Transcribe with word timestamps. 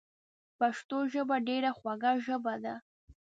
پښتو 0.59 0.97
ژبه 1.13 1.37
ډیره 1.47 1.71
خوږه 1.77 2.11
ژبه 2.25 2.53
ده 2.63 2.75